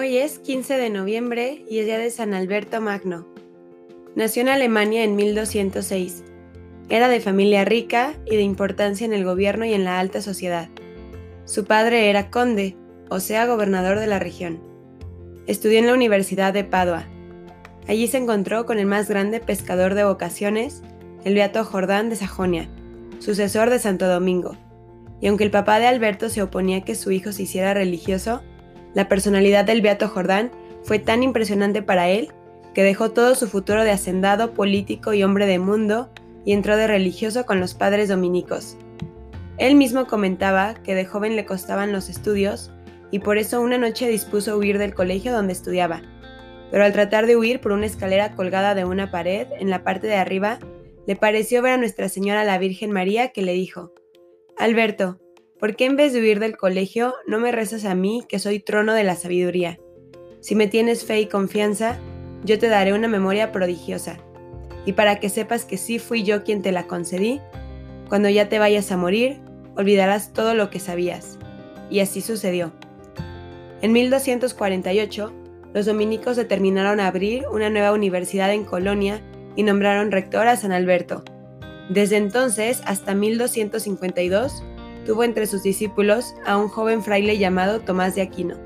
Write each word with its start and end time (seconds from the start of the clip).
Hoy 0.00 0.16
es 0.16 0.38
15 0.38 0.78
de 0.78 0.88
noviembre 0.88 1.62
y 1.68 1.78
es 1.78 1.84
día 1.84 1.98
de 1.98 2.08
San 2.08 2.32
Alberto 2.32 2.80
Magno. 2.80 3.26
Nació 4.14 4.40
en 4.40 4.48
Alemania 4.48 5.04
en 5.04 5.14
1206. 5.14 6.24
Era 6.88 7.10
de 7.10 7.20
familia 7.20 7.66
rica 7.66 8.14
y 8.24 8.36
de 8.36 8.40
importancia 8.40 9.04
en 9.04 9.12
el 9.12 9.26
gobierno 9.26 9.66
y 9.66 9.74
en 9.74 9.84
la 9.84 10.00
alta 10.00 10.22
sociedad. 10.22 10.70
Su 11.44 11.66
padre 11.66 12.08
era 12.08 12.30
conde, 12.30 12.78
o 13.10 13.20
sea, 13.20 13.44
gobernador 13.44 13.98
de 13.98 14.06
la 14.06 14.18
región. 14.18 14.62
Estudió 15.46 15.78
en 15.78 15.86
la 15.86 15.92
Universidad 15.92 16.54
de 16.54 16.64
Padua. 16.64 17.04
Allí 17.86 18.06
se 18.06 18.16
encontró 18.16 18.64
con 18.64 18.78
el 18.78 18.86
más 18.86 19.06
grande 19.06 19.38
pescador 19.38 19.92
de 19.92 20.04
vocaciones, 20.04 20.80
el 21.26 21.34
Beato 21.34 21.62
Jordán 21.62 22.08
de 22.08 22.16
Sajonia, 22.16 22.70
sucesor 23.18 23.68
de 23.68 23.78
Santo 23.78 24.08
Domingo. 24.08 24.56
Y 25.20 25.26
aunque 25.26 25.44
el 25.44 25.50
papá 25.50 25.78
de 25.78 25.88
Alberto 25.88 26.30
se 26.30 26.40
oponía 26.40 26.78
a 26.78 26.84
que 26.86 26.94
su 26.94 27.10
hijo 27.10 27.32
se 27.32 27.42
hiciera 27.42 27.74
religioso, 27.74 28.40
la 28.94 29.08
personalidad 29.08 29.64
del 29.64 29.82
Beato 29.82 30.08
Jordán 30.08 30.50
fue 30.82 30.98
tan 30.98 31.22
impresionante 31.22 31.82
para 31.82 32.08
él 32.08 32.32
que 32.74 32.82
dejó 32.82 33.10
todo 33.10 33.34
su 33.34 33.46
futuro 33.48 33.84
de 33.84 33.90
hacendado, 33.90 34.54
político 34.54 35.12
y 35.12 35.22
hombre 35.22 35.46
de 35.46 35.58
mundo 35.58 36.10
y 36.44 36.52
entró 36.52 36.76
de 36.76 36.86
religioso 36.86 37.44
con 37.46 37.60
los 37.60 37.74
padres 37.74 38.08
dominicos. 38.08 38.76
Él 39.58 39.74
mismo 39.74 40.06
comentaba 40.06 40.74
que 40.74 40.94
de 40.94 41.04
joven 41.04 41.36
le 41.36 41.44
costaban 41.44 41.92
los 41.92 42.08
estudios 42.08 42.72
y 43.10 43.18
por 43.18 43.38
eso 43.38 43.60
una 43.60 43.76
noche 43.76 44.08
dispuso 44.08 44.56
huir 44.56 44.78
del 44.78 44.94
colegio 44.94 45.32
donde 45.32 45.52
estudiaba. 45.52 46.00
Pero 46.70 46.84
al 46.84 46.92
tratar 46.92 47.26
de 47.26 47.36
huir 47.36 47.60
por 47.60 47.72
una 47.72 47.86
escalera 47.86 48.34
colgada 48.36 48.74
de 48.74 48.84
una 48.84 49.10
pared 49.10 49.48
en 49.58 49.68
la 49.68 49.82
parte 49.82 50.06
de 50.06 50.14
arriba, 50.14 50.58
le 51.06 51.16
pareció 51.16 51.60
ver 51.60 51.72
a 51.72 51.76
Nuestra 51.76 52.08
Señora 52.08 52.44
la 52.44 52.58
Virgen 52.58 52.92
María 52.92 53.28
que 53.28 53.42
le 53.42 53.52
dijo, 53.52 53.92
Alberto, 54.56 55.18
¿Por 55.60 55.76
qué 55.76 55.84
en 55.84 55.96
vez 55.96 56.14
de 56.14 56.20
huir 56.20 56.40
del 56.40 56.56
colegio 56.56 57.14
no 57.26 57.38
me 57.38 57.52
rezas 57.52 57.84
a 57.84 57.94
mí, 57.94 58.24
que 58.26 58.38
soy 58.38 58.60
trono 58.60 58.94
de 58.94 59.04
la 59.04 59.14
sabiduría? 59.14 59.78
Si 60.40 60.54
me 60.54 60.66
tienes 60.66 61.04
fe 61.04 61.20
y 61.20 61.26
confianza, 61.26 61.98
yo 62.44 62.58
te 62.58 62.68
daré 62.68 62.94
una 62.94 63.08
memoria 63.08 63.52
prodigiosa. 63.52 64.16
Y 64.86 64.94
para 64.94 65.20
que 65.20 65.28
sepas 65.28 65.66
que 65.66 65.76
sí 65.76 65.98
fui 65.98 66.22
yo 66.22 66.44
quien 66.44 66.62
te 66.62 66.72
la 66.72 66.86
concedí, 66.86 67.42
cuando 68.08 68.30
ya 68.30 68.48
te 68.48 68.58
vayas 68.58 68.90
a 68.90 68.96
morir, 68.96 69.42
olvidarás 69.76 70.32
todo 70.32 70.54
lo 70.54 70.70
que 70.70 70.80
sabías. 70.80 71.38
Y 71.90 72.00
así 72.00 72.22
sucedió. 72.22 72.72
En 73.82 73.92
1248, 73.92 75.32
los 75.74 75.84
dominicos 75.84 76.36
determinaron 76.36 77.00
abrir 77.00 77.44
una 77.52 77.68
nueva 77.68 77.92
universidad 77.92 78.50
en 78.54 78.64
Colonia 78.64 79.20
y 79.56 79.62
nombraron 79.62 80.10
rector 80.10 80.46
a 80.46 80.56
San 80.56 80.72
Alberto. 80.72 81.22
Desde 81.90 82.16
entonces 82.16 82.80
hasta 82.86 83.14
1252, 83.14 84.62
tuvo 85.04 85.24
entre 85.24 85.46
sus 85.46 85.62
discípulos 85.62 86.34
a 86.44 86.56
un 86.56 86.68
joven 86.68 87.02
fraile 87.02 87.38
llamado 87.38 87.80
Tomás 87.80 88.14
de 88.14 88.22
Aquino. 88.22 88.56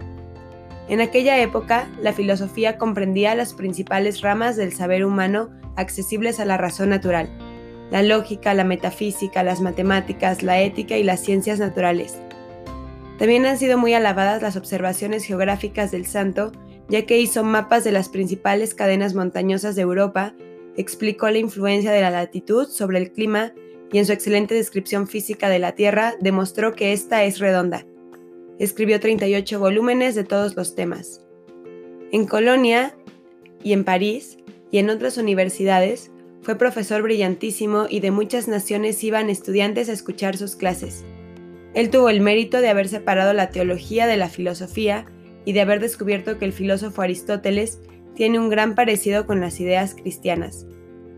En 0.89 1.01
aquella 1.01 1.41
época, 1.41 1.89
la 2.01 2.13
filosofía 2.13 2.77
comprendía 2.77 3.35
las 3.35 3.55
principales 3.55 4.21
ramas 4.21 4.57
del 4.57 4.73
saber 4.73 5.05
humano 5.05 5.51
accesibles 5.77 6.41
a 6.41 6.45
la 6.45 6.57
razón 6.57 6.91
natural, 6.91 7.29
la 7.91 8.03
lógica, 8.03 8.55
la 8.55 8.65
metafísica, 8.65 9.43
las 9.43 9.61
matemáticas, 9.61 10.43
la 10.43 10.61
ética 10.61 10.97
y 10.97 11.03
las 11.03 11.21
ciencias 11.21 11.59
naturales. 11.59 12.19
También 13.19 13.47
han 13.47 13.59
sido 13.59 13.79
muy 13.79 13.95
alabadas 13.95 14.43
las 14.43 14.57
observaciones 14.57 15.25
geográficas 15.25 15.91
del 15.91 16.05
santo, 16.07 16.53
ya 16.89 17.07
que 17.07 17.19
hizo 17.19 17.45
mapas 17.45 17.85
de 17.85 17.93
las 17.93 18.09
principales 18.09 18.75
cadenas 18.75 19.15
montañosas 19.15 19.77
de 19.77 19.83
Europa, 19.83 20.35
explicó 20.77 21.31
la 21.31 21.39
influencia 21.39 21.93
de 21.93 22.03
la 22.03 22.11
latitud 22.11 22.67
sobre 22.69 22.99
el 22.99 23.13
clima 23.13 23.53
y 23.95 23.99
en 23.99 24.07
su 24.07 24.13
excelente 24.13 24.57
descripción 24.57 25.07
física 25.07 25.49
de 25.49 25.61
la 25.61 25.77
Tierra 25.77 26.17
demostró 26.21 26.75
que 26.75 26.93
ésta 26.93 27.23
es 27.23 27.39
redonda. 27.39 27.87
Escribió 28.59 28.99
38 28.99 29.61
volúmenes 29.61 30.17
de 30.17 30.25
todos 30.25 30.57
los 30.57 30.75
temas. 30.75 31.25
En 32.11 32.27
Colonia 32.27 32.97
y 33.63 33.73
en 33.73 33.85
París 33.85 34.37
y 34.73 34.79
en 34.79 34.91
otras 34.91 35.17
universidades 35.17 36.11
fue 36.43 36.57
profesor 36.57 37.03
brillantísimo 37.03 37.87
y 37.89 38.01
de 38.01 38.11
muchas 38.11 38.49
naciones 38.49 39.05
iban 39.05 39.31
estudiantes 39.31 39.89
a 39.89 39.93
escuchar 39.93 40.37
sus 40.37 40.57
clases. 40.57 41.05
Él 41.73 41.89
tuvo 41.89 42.09
el 42.09 42.21
mérito 42.21 42.61
de 42.61 42.71
haber 42.71 42.89
separado 42.89 43.33
la 43.33 43.51
teología 43.51 44.09
de 44.09 44.17
la 44.17 44.29
filosofía 44.29 45.07
y 45.45 45.53
de 45.53 45.61
haber 45.61 45.79
descubierto 45.79 46.37
que 46.37 46.47
el 46.47 46.53
filósofo 46.53 47.01
Aristóteles 47.01 47.79
tiene 48.17 48.41
un 48.41 48.49
gran 48.49 48.75
parecido 48.75 49.25
con 49.25 49.41
las 49.41 49.61
ideas 49.61 49.95
cristianas, 49.95 50.67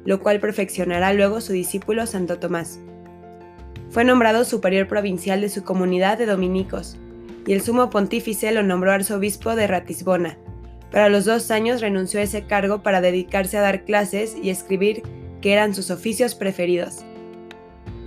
lo 0.07 0.21
cual 0.21 0.41
perfeccionará 0.41 1.13
luego 1.13 1.41
su 1.41 1.53
discípulo 1.53 2.07
Santo 2.07 2.39
Tomás. 2.39 2.79
Fue 3.91 4.05
nombrado 4.05 4.45
superior 4.45 4.87
provincial 4.87 5.41
de 5.41 5.49
su 5.49 5.65
comunidad 5.65 6.17
de 6.17 6.27
dominicos, 6.27 6.97
y 7.47 7.53
el 7.53 7.61
sumo 7.61 7.91
pontífice 7.91 8.51
lo 8.53 8.63
nombró 8.63 8.93
arzobispo 8.93 9.55
de 9.55 9.67
Ratisbona, 9.67 10.39
pero 10.91 11.05
a 11.05 11.09
los 11.09 11.25
dos 11.25 11.51
años 11.51 11.81
renunció 11.81 12.21
a 12.21 12.23
ese 12.23 12.47
cargo 12.47 12.83
para 12.83 13.01
dedicarse 13.01 13.59
a 13.59 13.61
dar 13.61 13.85
clases 13.85 14.37
y 14.41 14.51
escribir, 14.51 15.03
que 15.41 15.53
eran 15.53 15.75
sus 15.75 15.91
oficios 15.91 16.35
preferidos. 16.35 17.05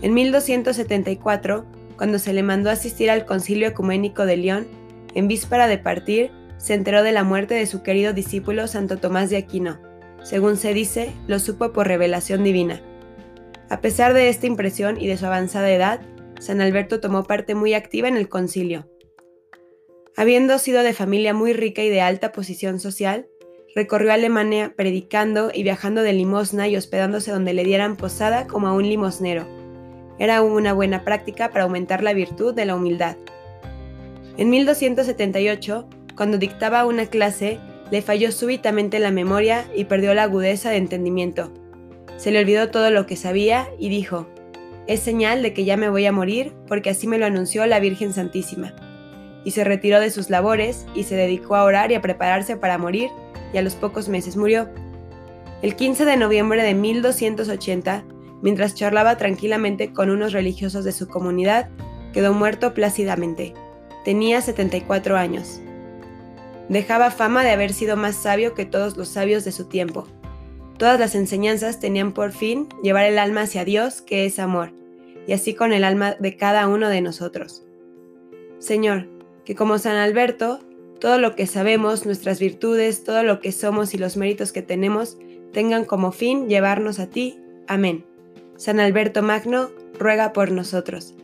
En 0.02 0.14
1274, 0.14 1.66
cuando 1.98 2.20
se 2.20 2.34
le 2.34 2.44
mandó 2.44 2.70
asistir 2.70 3.12
al 3.12 3.26
concilio 3.26 3.68
ecuménico 3.68 4.26
de 4.26 4.38
León, 4.38 4.68
en 5.14 5.28
víspera 5.28 5.68
de 5.68 5.78
partir, 5.78 6.32
se 6.58 6.74
enteró 6.74 7.04
de 7.04 7.12
la 7.12 7.24
muerte 7.24 7.56
de 7.56 7.66
su 7.66 7.84
querido 7.84 8.14
discípulo 8.14 8.68
Santo 8.68 8.98
Tomás 8.98 9.30
de 9.30 9.38
Aquino, 9.38 9.80
según 10.24 10.58
se 10.58 10.74
dice, 10.74 11.12
lo 11.28 11.40
supo 11.40 11.72
por 11.72 11.88
revelación 11.88 12.44
divina. 12.44 12.82
A 13.70 13.82
pesar 13.82 14.14
de 14.14 14.30
esta 14.30 14.48
impresión 14.48 15.00
y 15.00 15.08
de 15.08 15.18
su 15.18 15.26
avanzada 15.26 15.72
edad, 15.72 16.02
San 16.40 16.62
Alberto 16.62 17.00
tomó 17.00 17.24
parte 17.24 17.56
muy 17.56 17.74
activa 17.74 18.08
en 18.08 18.18
el 18.18 18.30
concilio. 18.30 18.90
Habiendo 20.16 20.58
sido 20.60 20.84
de 20.84 20.94
familia 20.94 21.34
muy 21.34 21.54
rica 21.54 21.84
y 21.84 21.90
de 21.90 22.02
alta 22.02 22.32
posición 22.32 22.80
social, 22.80 23.28
recorrió 23.76 24.12
Alemania 24.12 24.74
predicando 24.76 25.52
y 25.54 25.64
viajando 25.64 26.02
de 26.02 26.14
limosna 26.14 26.68
y 26.68 26.76
hospedándose 26.76 27.32
donde 27.32 27.54
le 27.54 27.64
dieran 27.64 27.96
posada 27.96 28.48
como 28.48 28.68
a 28.68 28.74
un 28.74 28.90
limosnero. 28.90 29.48
Era 30.18 30.42
una 30.42 30.74
buena 30.74 31.06
práctica 31.06 31.52
para 31.52 31.64
aumentar 31.64 32.04
la 32.04 32.14
virtud 32.14 32.54
de 32.54 32.66
la 32.66 32.76
humildad. 32.76 33.16
En 34.38 34.50
1278, 34.50 35.88
cuando 36.16 36.38
dictaba 36.38 36.86
una 36.86 37.06
clase, 37.06 37.60
le 37.92 38.02
falló 38.02 38.32
súbitamente 38.32 39.00
la 39.00 39.12
memoria 39.12 39.66
y 39.76 39.86
perdió 39.86 40.14
la 40.14 40.24
agudeza 40.24 40.70
de 40.70 40.78
entendimiento. 40.78 41.52
Se 42.18 42.32
le 42.32 42.40
olvidó 42.40 42.70
todo 42.70 42.92
lo 42.92 43.06
que 43.06 43.16
sabía 43.16 43.68
y 43.80 43.90
dijo, 43.90 44.28
es 44.88 45.00
señal 45.00 45.42
de 45.42 45.54
que 45.54 45.66
ya 45.66 45.78
me 45.78 45.90
voy 45.90 46.06
a 46.06 46.12
morir 46.12 46.54
porque 46.68 46.90
así 46.90 47.08
me 47.08 47.18
lo 47.18 47.26
anunció 47.26 47.66
la 47.66 47.80
Virgen 47.80 48.14
Santísima. 48.14 48.74
Y 49.46 49.52
se 49.52 49.64
retiró 49.64 50.00
de 50.00 50.10
sus 50.12 50.30
labores 50.30 50.86
y 50.96 51.04
se 51.04 51.16
dedicó 51.16 51.56
a 51.56 51.64
orar 51.64 51.92
y 51.92 51.96
a 51.96 52.02
prepararse 52.02 52.58
para 52.58 52.78
morir 52.78 53.10
y 53.54 53.58
a 53.58 53.62
los 53.62 53.76
pocos 53.76 54.10
meses 54.10 54.36
murió. 54.36 54.70
El 55.62 55.76
15 55.76 56.06
de 56.06 56.18
noviembre 56.18 56.64
de 56.64 56.74
1280, 56.74 58.04
mientras 58.42 58.76
charlaba 58.76 59.18
tranquilamente 59.18 59.94
con 59.94 60.10
unos 60.10 60.34
religiosos 60.34 60.84
de 60.84 60.92
su 60.92 61.08
comunidad, 61.08 61.70
quedó 62.14 62.34
muerto 62.34 62.74
plácidamente. 62.74 63.54
Tenía 64.06 64.42
74 64.42 65.18
años. 65.18 65.62
Dejaba 66.70 67.10
fama 67.10 67.44
de 67.44 67.50
haber 67.50 67.74
sido 67.74 67.98
más 67.98 68.16
sabio 68.16 68.54
que 68.54 68.66
todos 68.66 68.96
los 68.96 69.08
sabios 69.10 69.44
de 69.44 69.52
su 69.52 69.66
tiempo. 69.66 70.08
Todas 70.78 71.00
las 71.00 71.16
enseñanzas 71.16 71.80
tenían 71.80 72.14
por 72.14 72.32
fin 72.32 72.70
llevar 72.84 73.06
el 73.06 73.20
alma 73.20 73.42
hacia 73.42 73.66
Dios, 73.66 74.02
que 74.02 74.26
es 74.26 74.40
amor, 74.40 74.72
y 75.28 75.34
así 75.34 75.56
con 75.56 75.74
el 75.74 75.84
alma 75.84 76.16
de 76.20 76.38
cada 76.38 76.68
uno 76.68 76.88
de 76.88 77.02
nosotros. 77.02 77.66
Señor, 78.60 79.08
que 79.46 79.56
como 79.56 79.80
San 79.80 79.96
Alberto, 79.96 80.60
todo 81.00 81.18
lo 81.18 81.36
que 81.36 81.48
sabemos, 81.48 82.06
nuestras 82.06 82.40
virtudes, 82.40 83.04
todo 83.04 83.24
lo 83.24 83.40
que 83.40 83.52
somos 83.52 83.94
y 83.94 83.98
los 83.98 84.16
méritos 84.16 84.52
que 84.52 84.62
tenemos, 84.62 85.18
tengan 85.52 85.86
como 85.86 86.12
fin 86.12 86.48
llevarnos 86.48 87.00
a 87.00 87.08
ti. 87.08 87.40
Amén. 87.68 88.06
San 88.58 88.80
Alberto 88.80 89.24
Magno, 89.24 89.72
ruega 89.98 90.34
por 90.34 90.52
nosotros. 90.52 91.16